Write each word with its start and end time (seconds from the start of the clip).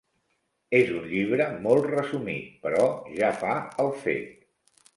És 0.77 0.87
un 1.01 1.03
llibre 1.11 1.47
molt 1.67 1.85
resumit, 1.93 2.49
però 2.65 2.89
ja 3.21 3.33
fa 3.45 3.55
el 3.85 3.95
fet. 4.07 4.35